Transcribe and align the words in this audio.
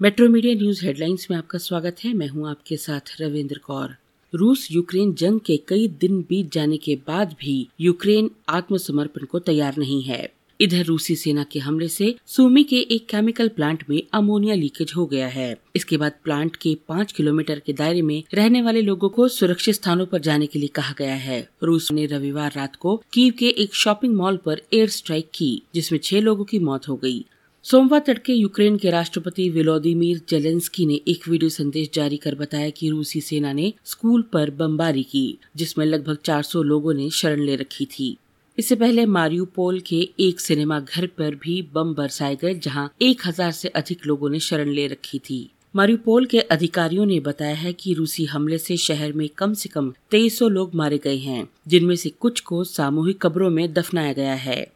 Metro 0.00 0.28
media 0.28 0.54
news 0.54 0.84
headlines 0.86 1.26
में 1.30 1.36
आपका 1.36 1.58
स्वागत 1.58 1.96
है। 2.04 2.12
मैं 2.14 2.26
हूँ 2.28 2.48
आपके 2.50 2.76
साथ 2.76 3.00
रविंद्र 3.20 3.58
कौर। 3.58 3.94
रूस 4.32 4.68
यूक्रेन 4.72 5.12
जंग 5.14 5.40
के 5.40 5.56
कई 5.68 5.86
दिन 5.88 6.20
बीत 6.22 6.52
जाने 6.52 6.76
के 6.76 6.96
बाद 7.06 7.34
भी 7.40 7.68
यूक्रेन 7.80 8.30
आत्मसमर्पण 8.48 9.24
को 9.24 9.38
तैयार 9.38 9.76
नहीं 9.78 10.02
है। 10.02 10.28
इधर 10.60 10.84
रूसी 10.84 11.16
सेना 11.16 11.44
के 11.44 11.58
हमले 11.58 11.88
से 11.88 12.14
सूमी 12.26 12.64
के 12.64 12.76
एक 12.76 13.06
केमिकल 13.08 13.48
प्लांट 13.48 13.84
में 13.90 14.02
अमोनिया 14.12 14.54
लीकेज 14.54 14.92
हो 14.96 15.06
गया 15.06 15.28
है। 15.28 15.56
इसके 15.76 15.96
बाद 15.96 16.12
प्लांट 16.24 16.56
के 16.56 16.76
पाँच 16.88 17.12
किलोमीटर 17.12 17.58
के 17.58 17.72
दायरे 17.72 18.02
में 18.02 18.22
रहने 18.34 18.62
वाले 18.62 18.82
लोगों 18.82 19.08
को 19.08 19.28
सुरक्षित 19.28 19.74
स्थानों 19.74 20.06
पर 20.06 20.18
जाने 20.18 20.46
के 20.46 20.58
लिए 20.58 20.68
कहा 20.68 20.94
गया 20.98 21.14
है। 21.14 21.48
रूस 21.62 21.92
ने 21.92 22.06
रविवार 22.06 22.52
रात 22.56 22.76
को 22.76 23.02
कीव 23.12 23.34
के 23.38 23.48
एक 23.48 23.74
शॉपिंग 23.74 24.16
मॉल 24.16 24.36
पर 24.36 24.62
एयर 24.72 24.88
स्ट्राइक 24.88 25.30
की, 25.34 25.62
जिसमें 25.74 25.98
छह 25.98 26.20
लोगों 26.20 26.44
की 26.44 26.58
मौत 26.58 26.88
हो 26.88 26.96
गई। 26.96 27.24
सोमवार 27.66 28.00
तड़के 28.00 28.32
यूक्रेन 28.32 28.76
के 28.76 28.90
राष्ट्रपति 28.90 29.50
विलोदिमीर 29.50 30.20
जेलेंस्की 30.28 30.86
ने 30.86 31.00
एक 31.08 31.28
वीडियो 31.28 31.48
संदेश 31.48 31.90
जारी 31.94 32.16
कर 32.16 32.34
बताया 32.34 32.70
कि 32.70 32.90
रूसी 32.90 33.20
सेना 33.20 33.52
ने 33.52 33.72
स्कूल 33.84 34.22
पर 34.22 34.50
बमबारी 34.50 35.02
की, 35.02 35.38
जिसमें 35.56 35.86
लगभग 35.86 36.16
400 36.24 36.62
लोगों 36.62 36.94
ने 36.94 37.10
शरण 37.10 37.40
ले 37.40 37.56
रखी 37.56 37.86
थी। 37.86 38.16
इससे 38.58 38.76
पहले 38.76 39.06
मारियोपोल 39.06 39.80
के 39.80 40.08
एक 40.20 40.40
सिनेमा 40.40 40.80
घर 40.80 41.06
पर 41.06 41.34
भी 41.34 41.62
बम 41.62 41.94
बरसाए 41.94 42.36
गए, 42.36 42.54
जहाँ 42.54 42.92
1000 43.02 43.52
से 43.52 43.68
अधिक 43.68 44.06
लोगों 44.06 44.30
ने 44.30 44.40
शरण 44.40 44.70
ले 44.70 44.86
रखी 44.86 45.18
थी। 45.18 45.50
मारियोपोल 45.76 46.26
के 46.26 46.40
अधिकारियों 46.40 47.06
ने 47.06 47.20
बताया 47.20 47.54
है 47.54 47.72
कि 47.72 47.94
रूसी 47.94 48.24
हमले 48.24 48.58
से 48.58 48.76
शहर 48.76 49.12
में 49.12 49.28
कम 49.28 49.54
से 49.54 49.68
कम 49.68 49.92
तेईस 50.10 50.42
लोग 50.42 50.74
मारे 50.74 50.98
गए 50.98 51.16
हैं, 51.16 51.48
जिनमें 51.68 51.96
से 51.96 52.08
कुछ 52.08 52.40
को 52.40 52.64
सामूहिक 52.64 53.20
कब्रों 53.20 53.50
में 53.50 53.72
दफनाया 53.72 54.12
गया 54.12 54.34
है। 54.34 54.75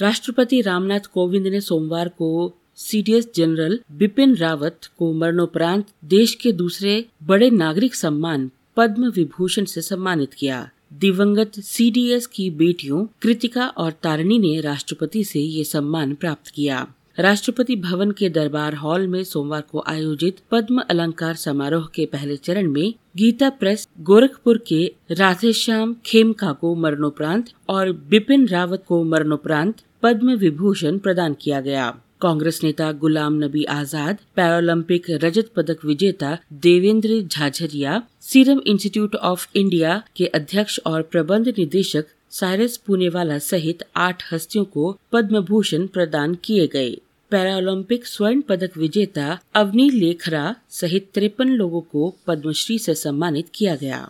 राष्ट्रपति 0.00 0.60
रामनाथ 0.60 1.06
कोविंद 1.14 1.46
ने 1.46 1.60
सोमवार 1.60 2.08
को 2.08 2.54
सीडीएस 2.76 3.28
जनरल 3.34 3.78
बिपिन 3.92 4.34
रावत 4.36 4.80
को 4.98 5.12
मरणोपरांत 5.12 5.86
देश 6.04 6.34
के 6.34 6.52
दूसरे 6.52 7.04
बड़े 7.22 7.50
नागरिक 7.50 7.94
सम्मान, 7.94 8.50
पद्म 8.76 9.10
विभूषण 9.10 9.64
से 9.64 9.82
सम्मानित 9.82 10.34
किया। 10.34 10.68
दिवंगत 10.92 11.60
सीडीएस 11.60 12.26
की 12.26 12.50
बेटियों 12.50 13.04
कृतिका 13.22 13.66
और 13.66 13.90
तारिणी 14.02 14.38
ने 14.38 14.60
राष्ट्रपति 14.60 15.24
से 15.24 15.40
ये 15.40 15.64
सम्मान 15.64 16.14
प्राप्त 16.14 16.48
किया। 16.48 16.86
राष्ट्रपति 17.18 17.76
भवन 17.76 18.10
के 18.10 18.28
दरबार 18.28 18.74
हॉल 18.74 19.06
में 19.06 19.22
सोमवार 19.24 19.60
को 19.60 19.84
आयोजित 19.86 20.36
पद्म 20.50 20.82
अलंकार 20.90 21.34
समारोह 21.34 21.86
के 21.94 22.06
पहले 22.06 22.36
चरण 22.36 22.70
में 22.70 22.94
गीता 23.16 23.50
प्रेस 23.50 23.88
गोरखपुर 24.00 24.58
के 24.58 24.82
राधेश्याम 25.10 25.94
खेमका 26.06 26.52
को 26.52 26.74
मरणोपरांत 26.74 27.50
और 27.68 27.92
बिपिन 27.92 28.48
रावत 28.48 28.84
को 28.88 29.04
मरणोपरांत 29.04 29.74
पद्म 30.02 30.34
विभूषण 30.36 30.98
प्रदान 30.98 31.34
किया 31.40 31.60
गया। 31.60 31.88
कांग्रेस 32.20 32.60
नेता 32.62 32.90
गुलाम 32.92 33.34
नबी 33.34 33.64
आज़ाद, 33.64 34.18
पैरालंपिक 34.36 35.06
रजत 35.22 35.50
पदक 35.56 35.84
विजेता 35.84 36.36
Devendra 36.62 37.20
Jhajharia, 37.22 38.02
Serum 38.20 38.60
Institute 38.66 39.14
of 39.16 39.46
India 39.56 40.02
के 40.16 40.26
अध्यक्ष 40.26 40.78
और 40.86 41.02
प्रबंध 41.02 41.48
निदेशक 41.48 42.06
साइरस 42.30 42.76
पुनेवाला 42.76 43.38
सहित 43.38 43.82
आठ 43.96 44.22
हस्तियों 44.32 44.64
को 44.64 44.98
पद्म 45.12 45.40
भूषण 45.40 45.86
प्रदान 45.86 46.34
किए 46.44 46.66
गए। 46.66 46.90
पैरालंपिक 47.30 48.06
स्वर्ण 48.06 48.40
पदक 48.40 48.76
विजेता 48.76 49.38
अवनी 49.54 49.88
लेखरा 49.90 50.54
सहित 50.70 51.10
तिरपन 51.14 51.48
लोगों 51.48 51.80
को 51.80 52.14
पद्मश्री 52.26 52.78
से 52.78 52.94
सम्मानित 52.94 53.48
किया 53.54 53.76
गया। 53.76 54.08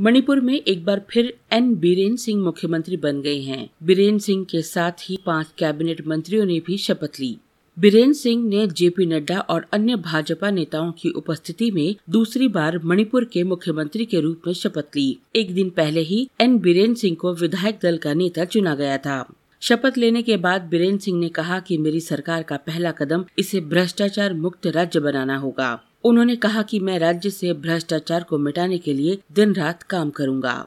मणिपुर 0.00 0.40
में 0.40 0.54
एक 0.54 0.84
बार 0.84 1.06
फिर 1.10 1.34
एन. 1.52 1.74
बीरेन 1.74 2.16
सिंह 2.16 2.44
मुख्यमंत्री 2.44 2.96
बन 2.96 3.20
गए 3.20 3.40
हैं। 3.40 3.70
बीरेन 3.82 4.18
सिंह 4.18 4.44
के 4.44 4.62
साथ 4.62 4.92
ही 5.02 5.18
पाँच 5.26 5.46
कैबिनेट 5.58 6.06
मंत्रियों 6.06 6.46
ने 6.46 6.60
भी 6.66 6.78
शपथ 6.78 7.10
ली। 7.20 7.38
बीरेन 7.78 8.12
सिंह 8.12 8.48
ने 8.48 8.66
जेपी 8.66 9.06
नड्डा 9.06 9.38
और 9.38 9.66
अन्य 9.72 9.96
भाजपा 9.96 10.50
नेताओं 10.50 10.92
की 10.92 11.10
उपस्थिति 11.10 11.70
में 11.70 11.96
दूसरी 12.10 12.48
बार 12.48 12.80
मणिपुर 12.84 13.24
के 13.24 13.42
मुख्यमंत्री 13.42 14.04
के 14.04 14.20
रूप 14.20 14.42
में 14.46 14.54
शपथ 14.54 14.84
ली। 14.96 15.18
एक 15.36 15.54
दिन 15.54 15.70
पहले 15.70 16.00
ही 16.00 16.28
एन. 16.40 16.58
बीरेन 16.58 16.94
सिंह 16.94 17.16
को 17.16 17.34
विधायक 17.34 17.78
दल 17.82 17.96
का 17.96 18.14
नेता 18.14 18.44
चुना 18.44 18.74
गया 18.74 18.98
था। 18.98 19.32
शपथ 19.60 19.98
लेने 19.98 20.22
के 20.22 20.36
बाद 20.36 20.62
बीरेन 20.62 20.98
सिंह 20.98 21.20
ने 21.20 21.28
कहा 21.28 21.60
कि 21.60 21.78
मेरी 21.78 22.00
सरकार 22.00 22.42
का 22.42 22.56
पहला 22.56 22.90
कदम 22.90 23.24
इसे 23.38 23.60
भ्रष्टाचार 23.60 24.34
मुक्त 24.34 24.66
राज्य 24.66 25.00
बनाना 25.00 25.36
होगा। 25.36 25.82
उन्होंने 26.04 26.36
कहा 26.36 26.62
कि 26.62 26.80
मैं 26.80 26.98
राज्य 26.98 27.30
से 27.30 27.52
भ्रष्टाचार 27.52 28.22
को 28.22 28.38
मिटाने 28.38 28.78
के 28.78 28.92
लिए 28.92 29.18
दिन 29.32 29.54
रात 29.54 29.82
काम 29.82 30.10
करूँगा। 30.10 30.66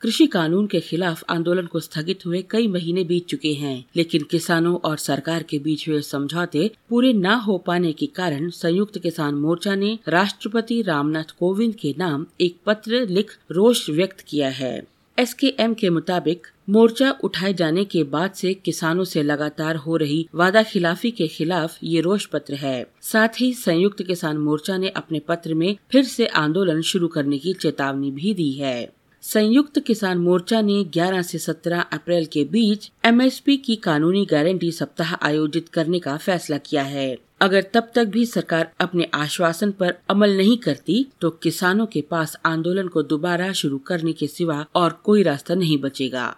कृषि 0.00 0.26
कानून 0.26 0.66
के 0.66 0.80
खिलाफ 0.80 1.24
आंदोलन 1.28 1.66
को 1.66 1.80
स्थगित 1.80 2.26
हुए 2.26 2.44
कई 2.50 2.66
महीने 2.66 3.04
बीत 3.04 3.26
चुके 3.26 3.52
हैं, 3.52 3.84
लेकिन 3.96 4.22
किसानों 4.22 4.76
और 4.76 4.96
सरकार 4.96 5.42
के 5.42 5.58
बीच 5.58 5.88
हुए 5.88 6.00
समझौते 6.02 6.70
पूरे 6.88 7.12
न 7.12 7.26
हो 7.26 7.58
पाने 7.58 7.92
के 7.92 8.06
कारण 8.06 8.50
संयुक्त 8.50 8.98
किसान 8.98 9.34
मोर्चा 9.34 9.74
ने 9.74 9.98
राष्ट्रपति 10.08 10.82
रामनाथ 10.82 11.34
कोविंद 11.38 11.74
के 11.74 11.94
नाम 11.98 12.26
एक 12.40 12.56
पत्र 12.66 13.06
लिख 13.06 13.38
रोष 13.50 13.90
व्यक्त 13.90 14.20
किया 14.20 14.48
है। 14.48 14.93
एसकेएम 15.18 15.74
के 15.74 15.90
मुताबिक 15.90 16.46
मोर्चा 16.70 17.10
उठाए 17.24 17.52
जाने 17.54 17.84
के 17.84 18.02
बाद 18.04 18.32
से 18.32 18.54
किसानों 18.54 19.04
से 19.04 19.22
लगातार 19.22 19.76
हो 19.76 19.96
रही 19.96 20.28
वादा 20.34 20.62
खिलाफी 20.62 21.10
के 21.10 21.28
खिलाफ 21.28 21.78
ये 21.82 22.00
रोष 22.00 22.26
पत्र 22.26 22.54
है। 22.54 22.86
साथ 23.02 23.40
ही 23.40 23.52
संयुक्त 23.54 24.02
किसान 24.02 24.38
मोर्चा 24.38 24.76
ने 24.76 24.88
अपने 24.88 25.18
पत्र 25.18 25.54
में 25.54 25.76
फिर 25.90 26.04
से 26.04 26.26
आंदोलन 26.26 26.80
शुरू 26.80 27.08
करने 27.08 27.38
की 27.38 27.52
चेतावनी 27.52 28.10
भी 28.10 28.34
दी 28.34 28.50
है। 28.52 28.92
संयुक्त 29.24 29.78
किसान 29.80 30.18
मोर्चा 30.18 30.60
ने 30.60 30.82
11 30.94 31.22
से 31.22 31.38
17 31.38 31.84
अप्रैल 31.92 32.26
के 32.26 32.44
बीच 32.44 32.90
एमएसपी 33.04 33.56
की 33.56 33.76
कानूनी 33.76 34.24
गारंटी 34.24 34.70
सप्ताह 34.72 35.14
आयोजित 35.14 35.68
करने 35.68 35.98
का 35.98 36.16
फैसला 36.16 36.58
किया 36.58 36.82
है। 36.82 37.16
अगर 37.40 37.62
तब 37.74 37.90
तक 37.94 38.04
भी 38.04 38.26
सरकार 38.26 38.72
अपने 38.80 39.08
आश्वासन 39.14 39.70
पर 39.70 39.94
अमल 40.10 40.36
नहीं 40.36 40.56
करती 40.58 41.06
तो 41.20 41.30
किसानों 41.30 41.86
के 41.86 42.00
पास 42.00 42.36
आंदोलन 42.46 42.88
को 42.88 43.02
दोबारा 43.02 43.52
शुरू 43.52 43.78
करने 43.78 44.12
के 44.12 44.26
सिवा 44.26 44.64
और 44.74 45.00
कोई 45.04 45.22
रास्ता 45.22 45.54
नहीं 45.54 45.78
बचेगा। 45.78 46.34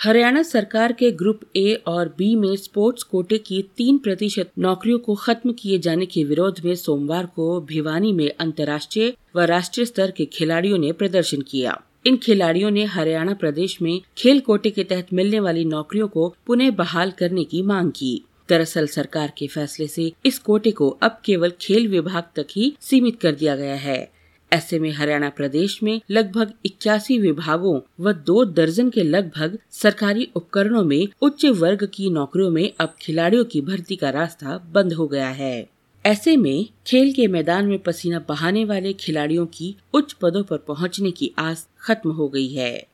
हरियाणा 0.00 0.42
सरकार 0.42 0.92
के 0.92 1.10
ग्रुप 1.10 1.40
ए 1.56 1.72
और 1.86 2.08
बी 2.08 2.34
में 2.36 2.54
स्पोर्ट्स 2.56 3.02
कोटे 3.02 3.38
की 3.38 3.62
तीन 3.76 3.96
प्रतिशत 3.98 4.50
नौकरियों 4.58 4.98
को 4.98 5.14
खत्म 5.14 5.52
किए 5.52 5.78
जाने 5.78 6.06
के 6.06 6.22
विरोध 6.24 6.60
में 6.64 6.74
सोमवार 6.74 7.26
को 7.26 7.60
भिवानी 7.60 8.12
में 8.12 8.30
अंतर्राष्ट्रीय 8.30 9.12
व 9.36 9.40
राष्ट्रीय 9.40 9.86
स्तर 9.86 10.10
के 10.10 10.24
खिलाड़ियों 10.24 10.78
ने 10.78 10.92
प्रदर्शन 10.92 11.40
किया। 11.40 11.76
इन 12.06 12.16
खिलाड़ियों 12.16 12.70
ने 12.70 12.84
हरियाणा 12.84 13.34
प्रदेश 13.34 13.76
में 13.82 14.00
खेल 14.18 14.40
कोटे 14.40 14.70
के 14.70 14.84
तहत 14.84 15.12
मिलने 15.12 15.40
वाली 15.40 15.64
नौकरियों 15.64 16.08
को 16.08 16.34
पुनः 16.46 16.70
बहाल 16.70 17.10
करने 17.10 17.44
की 17.44 17.62
मांग 17.62 17.90
की। 17.90 18.24
दरअसल 18.48 18.86
सरकार 18.86 19.32
के 19.38 19.46
फैसले 19.46 19.86
से 19.86 20.12
इस 20.26 20.38
कोटे 20.38 20.70
को 20.70 20.88
अब 21.02 21.20
केवल 21.24 21.52
खेल 21.60 21.88
विभाग 21.88 22.22
तक 22.36 22.46
ही 22.50 22.72
सीमित 22.80 23.20
कर 23.20 23.34
दिया 23.34 23.56
गया 23.56 23.74
है। 23.74 24.17
ऐसे 24.52 24.78
में 24.78 24.92
हरियाणा 24.92 25.28
प्रदेश 25.28 25.82
में 25.82 26.00
लगभग 26.10 26.52
इक्यासी 26.66 27.18
विभागों 27.18 27.80
व 28.00 28.12
दो 28.12 28.44
दर्जन 28.44 28.90
के 28.90 29.02
लगभग 29.02 29.58
सरकारी 29.70 30.28
उपकरणों 30.36 30.84
में 30.84 31.08
उच्च 31.22 31.44
वर्ग 31.44 31.88
की 31.94 32.10
नौकरियों 32.10 32.50
में 32.50 32.72
अब 32.80 32.94
खिलाड़ियों 33.00 33.44
की 33.44 33.60
भर्ती 33.60 33.96
का 33.96 34.10
रास्ता 34.10 34.58
बंद 34.72 34.92
हो 34.92 35.06
गया 35.06 35.28
है। 35.28 35.68
ऐसे 36.06 36.36
में 36.36 36.66
खेल 36.86 37.12
के 37.12 37.26
मैदान 37.26 37.66
में 37.66 37.78
पसीना 37.78 38.18
बहाने 38.28 38.64
वाले 38.64 38.92
खिलाड़ियों 38.92 39.46
की 39.46 39.76
उच्च 39.94 40.12
पदों 40.12 40.42
पर 40.42 40.56
पहुँचने 40.56 41.10
की 41.10 41.32
आस 41.38 41.68
खत्म 41.80 42.10
हो 42.10 42.28
गई 42.28 42.48
है। 42.48 42.86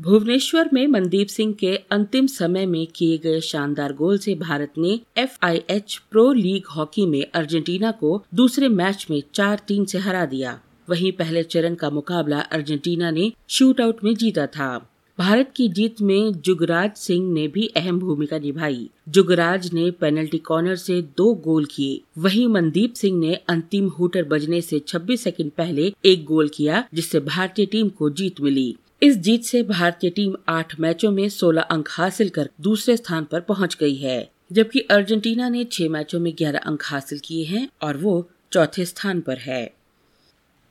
भुवनेश्वर 0.00 0.70
में 0.72 0.86
मनदीप 0.86 1.28
सिंह 1.28 1.52
के 1.52 1.76
अंतिम 1.76 2.26
समय 2.26 2.66
में 2.66 2.86
किए 2.86 3.18
गए 3.18 3.40
शानदार 3.40 3.92
गोल 3.92 4.18
से 4.18 4.34
भारत 4.34 4.72
ने 4.78 5.00
FIH 5.18 5.98
प्रो 6.10 6.32
लीग 6.32 6.66
हॉकी 6.76 7.06
में 7.06 7.26
अर्जेंटीना 7.34 7.90
को 7.90 8.24
दूसरे 8.34 8.68
मैच 8.68 9.06
में 9.10 9.22
चार 9.34 9.60
तीन 9.68 9.84
से 9.84 9.98
हरा 9.98 10.24
दिया। 10.26 10.60
वहीं 10.88 11.12
पहले 11.12 11.42
चरण 11.42 11.74
का 11.74 11.90
मुकाबला 11.90 12.40
अर्जेंटीना 12.40 13.10
ने 13.10 13.32
शूट 13.48 13.80
आउट 13.80 14.04
में 14.04 14.14
जीता 14.14 14.46
था। 14.46 14.90
भारत 15.18 15.52
की 15.56 15.68
जीत 15.68 16.00
में 16.00 16.32
जुगराज 16.32 16.92
सिंह 16.96 17.32
ने 17.32 17.48
भी 17.48 17.66
अहम 17.66 17.98
भूमिका 17.98 18.38
निभाई। 18.38 18.90
जुगराज 19.08 19.72
ने 19.72 19.90
पेनल्टी 19.90 20.38
कॉर्नर 20.38 20.76
से 20.76 21.02
दो 21.02 21.34
गोल 21.34 21.64
किए। 21.64 22.00
वहीं 22.18 22.48
मनदीप 22.48 22.94
सिंह 22.94 23.18
ने 23.18 23.34
अंतिम 23.34 23.88
हुटर 23.88 24.24
बजने 24.24 24.60
से 24.60 24.78
26 24.78 25.22
सेकंड 25.22 25.50
पहले 25.50 25.92
एक 26.04 26.24
गोल 26.24 26.48
किया, 26.48 26.88
जिससे 26.94 27.20
भारतीय 27.20 27.66
टीम 27.66 27.88
को 27.88 28.10
जीत 28.10 28.40
मिली। 28.40 28.76
इस 29.02 29.16
जीत 29.16 29.44
से 29.44 29.62
भारतीय 29.62 30.10
टीम 30.10 30.34
आठ 30.48 30.74
मैचों 30.80 31.10
में 31.10 31.28
16 31.28 31.62
अंक 31.62 31.88
हासिल 31.90 32.28
कर 32.28 32.48
दूसरे 32.60 32.96
स्थान 32.96 33.24
पर 33.24 33.40
पहुँच 33.40 33.76
गई 33.80 33.94
है, 33.94 34.30
जबकि 34.52 34.80
अर्जेंटीना 34.80 35.48
ने 35.48 35.64
छह 35.64 35.88
मैचों 35.88 36.20
में 36.20 36.32
11 36.32 36.58
अंक 36.60 36.82
हासिल 36.84 37.18
किए 37.18 37.44
हैं 37.44 37.68
और 37.82 37.96
वो 37.96 38.28
चौथे 38.52 38.84
स्थान 38.84 39.20
पर 39.20 39.38
है। 39.38 39.70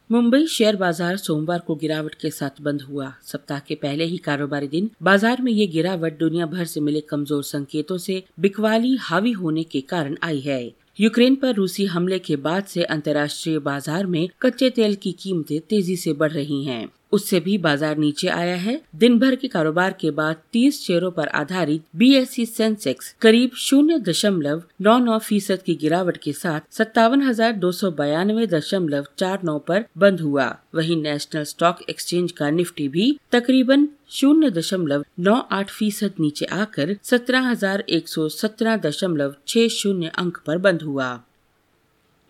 मुंबई 0.09 0.45
शेयर 0.47 0.75
बाज़ार 0.75 1.17
सोमवार 1.17 1.59
को 1.59 1.75
गिरावट 1.75 2.15
के 2.15 2.29
साथ 2.29 2.61
बंद 2.61 2.81
हुआ। 2.81 3.11
सप्ताह 3.23 3.59
के 3.59 3.75
पहले 3.75 4.05
ही 4.05 4.17
कारोबारी 4.17 4.67
दिन, 4.67 4.89
बाज़ार 5.03 5.41
में 5.41 5.51
ये 5.51 5.67
गिरावट 5.67 6.17
दुनिया 6.19 6.45
भर 6.45 6.65
से 6.65 6.79
मिले 6.79 7.01
कमज़ोर 7.01 7.43
संकेतों 7.43 7.97
से 7.97 8.23
बिकवाली 8.39 8.95
हावी 9.01 9.31
होने 9.31 9.63
के 9.63 9.81
कारण 9.81 10.17
आई 10.23 10.39
है। 10.39 10.61
यूक्रेन 10.99 11.35
पर 11.35 11.53
रूसी 11.53 11.85
हमले 11.85 12.19
के 12.19 12.35
बाद 12.35 12.65
से 12.65 12.83
अंतर्राष्ट्रीय 12.83 13.59
बाज़ार 13.61 14.05
में 14.05 14.27
कच्चे 14.41 14.69
तेल 14.69 14.95
की 14.95 15.11
कीमतें 15.13 15.59
तेज़ी 15.59 15.95
से 15.95 16.13
बढ़ 16.13 16.31
रही 16.31 16.63
हैं। 16.65 16.87
उससे 17.17 17.39
भी 17.39 17.57
बाज़ार 17.59 17.97
नीचे 17.97 18.27
आया 18.29 18.55
है। 18.57 18.79
दिन 18.97 19.17
भर 19.19 19.35
के 19.35 19.47
कारोबार 19.49 19.95
के 20.01 20.11
बाद 20.13 20.41
30 20.53 20.81
शेयरों 20.81 21.11
पर 21.11 21.27
आधारित 21.35 21.83
बीएसई 21.95 22.45
सेंसेक्स 22.47 23.13
करीब 23.21 23.55
शून्य 23.59 23.99
दशमलव 24.01 24.61
नौ 24.81 24.97
नौ 24.99 25.17
फ़ीसद 25.19 25.61
की 25.65 25.75
गिरावट 25.77 26.17
के 26.23 26.33
साथ 26.35 26.73
सत्तावन 26.73 27.21
हज़ार 27.21 27.53
दो 27.57 27.71
सौ 27.73 27.91
बयानवे 27.93 28.47
दशमलव 28.47 29.05
चार 29.19 29.43
नौ 29.43 29.57
पर 29.67 29.85
बंद 29.97 30.21
हुआ। 30.21 30.47
वहीं 30.75 31.01
नेशनल 31.01 31.43
स्टॉक 31.45 31.81
एक्सचेंज 31.89 32.31
का 32.31 32.49
निफ्टी 32.51 32.87
भी 32.89 33.05
तकरीबन 33.31 33.87
शून्य 34.11 34.49
दशमलव 34.51 35.03
नौ 35.19 35.35
आठ 35.51 35.69
फ़ीसद 35.69 36.19
नीचे 36.19 36.45
आकर 36.53 36.95
सत्रह 37.03 37.49
हज़ार 37.49 37.83
एक 37.89 38.07
सौ 38.07 38.27
सत्रह 38.31 38.75
दशमलव 38.85 39.33
छह 39.47 39.67
शून्य 39.71 40.11
अंक 40.17 40.37
पर 40.47 40.57
बंद 40.59 40.81
हुआ। 40.81 41.09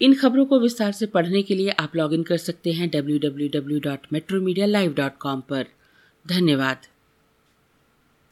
इन 0.02 0.14
खबरों 0.14 0.46
को 0.46 0.60
विस्तार 0.60 0.92
से 0.92 1.06
पढ़ने 1.06 1.42
के 1.44 1.56
लिए 1.56 1.70
आप 1.70 1.96
लॉग 1.96 2.14
इन 2.14 2.24
कर 2.24 2.38
सकते 2.38 2.72
हैं 2.72 2.90
डब्ल्यू 2.90 3.20
कॉम 5.10 5.44
धन्यवाद। 6.28 6.78